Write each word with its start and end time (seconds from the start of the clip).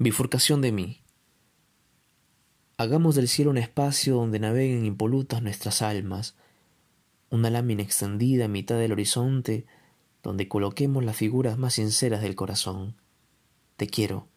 Bifurcación 0.00 0.60
de 0.62 0.70
mí. 0.70 1.02
Hagamos 2.76 3.16
del 3.16 3.26
cielo 3.26 3.50
un 3.50 3.58
espacio 3.58 4.14
donde 4.14 4.38
naveguen 4.38 4.84
impolutas 4.84 5.42
nuestras 5.42 5.82
almas, 5.82 6.36
una 7.30 7.50
lámina 7.50 7.82
extendida 7.82 8.44
a 8.44 8.48
mitad 8.48 8.78
del 8.78 8.92
horizonte 8.92 9.66
donde 10.22 10.46
coloquemos 10.46 11.02
las 11.02 11.16
figuras 11.16 11.58
más 11.58 11.74
sinceras 11.74 12.22
del 12.22 12.36
corazón. 12.36 12.94
Te 13.76 13.88
quiero, 13.88 14.28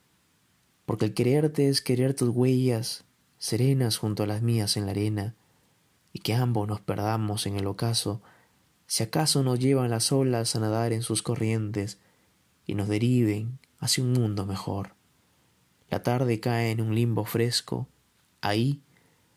porque 0.88 1.06
el 1.06 1.14
quererte 1.14 1.70
es 1.70 1.84
querer 1.84 2.16
tus 2.16 2.30
huellas 2.30 3.04
serenas 3.38 3.98
junto 3.98 4.24
a 4.24 4.28
las 4.28 4.42
mías 4.42 4.78
en 4.78 4.88
la 4.88 4.94
arena, 4.94 5.36
y 6.12 6.22
que 6.22 6.34
ambos 6.34 6.68
nos 6.68 6.82
perdamos 6.82 7.46
en 7.46 7.58
el 7.58 7.68
ocaso, 7.68 8.24
si 8.88 9.04
acaso 9.04 9.44
nos 9.44 9.60
llevan 9.60 9.92
las 9.92 10.12
olas 10.12 10.56
a 10.56 10.60
nadar 10.60 10.92
en 10.92 11.04
sus 11.04 11.22
corrientes 11.22 12.00
y 12.66 12.74
nos 12.74 12.88
deriven 12.88 13.60
hacia 13.78 14.04
un 14.04 14.14
mundo 14.14 14.48
mejor. 14.48 15.00
La 15.92 16.02
tarde 16.02 16.40
cae 16.40 16.72
en 16.72 16.82
un 16.82 16.96
limbo 16.96 17.26
fresco, 17.26 17.88
ahí 18.40 18.82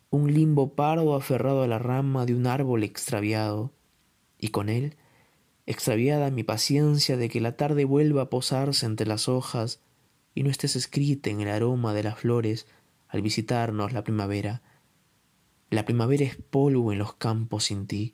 un 0.09 0.33
limbo 0.33 0.73
pardo 0.73 1.13
aferrado 1.13 1.63
a 1.63 1.67
la 1.67 1.79
rama 1.79 2.25
de 2.25 2.33
un 2.33 2.47
árbol 2.47 2.83
extraviado, 2.83 3.73
y 4.39 4.47
con 4.47 4.69
él 4.69 4.95
extraviada 5.65 6.31
mi 6.31 6.43
paciencia 6.43 7.17
de 7.17 7.27
que 7.27 7.41
la 7.41 7.57
tarde 7.57 7.83
vuelva 7.83 8.23
a 8.23 8.29
posarse 8.29 8.85
entre 8.85 9.05
las 9.05 9.27
hojas 9.27 9.81
y 10.33 10.43
no 10.43 10.49
estés 10.49 10.77
escrita 10.77 11.29
en 11.29 11.41
el 11.41 11.49
aroma 11.49 11.93
de 11.93 12.03
las 12.03 12.19
flores 12.19 12.67
al 13.09 13.21
visitarnos 13.21 13.91
la 13.91 14.03
primavera. 14.03 14.61
La 15.69 15.83
primavera 15.83 16.23
es 16.23 16.37
polvo 16.37 16.93
en 16.93 16.99
los 16.99 17.15
campos 17.15 17.65
sin 17.65 17.85
ti, 17.85 18.13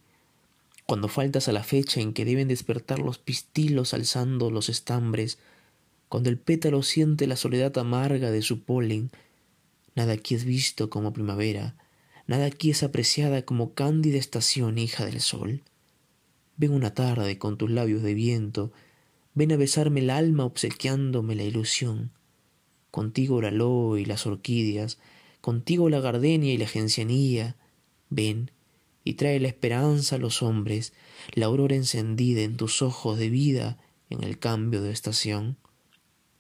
cuando 0.88 1.10
faltas 1.10 1.48
a 1.48 1.52
la 1.52 1.64
fecha 1.64 2.02
en 2.02 2.14
que 2.14 2.26
deben 2.26 2.48
despertar 2.48 2.98
los 2.98 3.20
pistilos 3.20 3.94
alzando 3.94 4.50
los 4.50 4.68
estambres, 4.68 5.38
cuando 6.12 6.30
el 6.30 6.38
pétalo 6.38 6.84
siente 6.84 7.26
la 7.26 7.38
soledad 7.38 7.78
amarga 7.78 8.32
de 8.32 8.42
su 8.42 8.64
polen, 8.64 9.12
nada 9.96 10.12
aquí 10.12 10.36
es 10.36 10.44
visto 10.44 10.90
como 10.90 11.14
primavera, 11.14 11.78
nada 12.28 12.48
aquí 12.48 12.72
es 12.72 12.84
apreciada 12.84 13.44
como 13.44 13.76
cándida 13.76 14.18
estación 14.18 14.78
hija 14.78 15.06
del 15.06 15.22
sol. 15.22 15.62
Ven 16.58 16.74
una 16.74 16.94
tarde 16.94 17.38
con 17.38 17.58
tus 17.58 17.72
labios 17.72 18.04
de 18.04 18.14
viento, 18.14 18.74
ven 19.36 19.54
a 19.54 19.56
besarme 19.56 20.02
el 20.02 20.10
alma 20.10 20.44
obsequiándome 20.44 21.34
la 21.34 21.44
ilusión. 21.44 22.12
Contigo 22.92 23.40
el 23.40 23.46
aloe 23.46 24.02
y 24.02 24.04
las 24.04 24.28
orquídeas, 24.28 24.98
contigo 25.40 25.90
la 25.90 26.02
gardenia 26.02 26.52
y 26.52 26.58
la 26.58 26.68
gencianía, 26.68 27.56
ven 28.10 28.52
y 29.06 29.14
trae 29.14 29.40
la 29.40 29.48
esperanza 29.48 30.18
a 30.18 30.20
los 30.20 30.44
hombres, 30.44 30.92
la 31.36 31.46
aurora 31.46 31.78
encendida 31.78 32.42
en 32.42 32.58
tus 32.58 32.82
ojos 32.82 33.18
de 33.18 33.30
vida 33.30 33.78
en 34.10 34.26
el 34.26 34.40
cambio 34.40 34.82
de 34.82 34.92
estación 34.92 35.56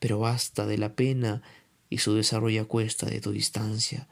pero 0.01 0.17
basta 0.17 0.65
de 0.65 0.79
la 0.79 0.95
pena 0.95 1.43
y 1.87 1.99
su 1.99 2.15
desarrollo 2.15 2.63
a 2.63 2.65
cuesta 2.65 3.05
de 3.05 3.21
tu 3.21 3.31
distancia, 3.31 4.09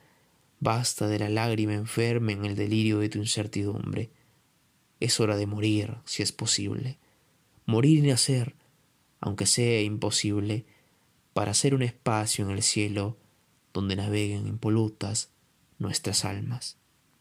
basta 0.59 1.07
de 1.07 1.17
la 1.17 1.29
lágrima 1.29 1.73
enferma 1.73 2.31
en 2.31 2.45
el 2.45 2.55
delirio 2.55 2.99
de 2.99 3.09
tu 3.09 3.17
incertidumbre. 3.17 4.11
Es 4.99 5.19
hora 5.19 5.35
de 5.35 5.47
morir, 5.47 5.97
si 6.05 6.21
es 6.21 6.31
posible, 6.31 6.99
morir 7.65 8.05
y 8.05 8.07
nacer, 8.07 8.53
aunque 9.19 9.47
sea 9.47 9.81
imposible, 9.81 10.67
para 11.33 11.51
hacer 11.51 11.73
un 11.73 11.81
espacio 11.81 12.45
en 12.45 12.51
el 12.51 12.61
cielo 12.61 13.17
donde 13.73 13.95
naveguen 13.95 14.45
impolutas 14.45 15.31
nuestras 15.79 16.23
almas. 16.23 16.77